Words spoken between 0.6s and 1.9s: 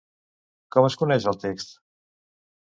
Com es coneix el text?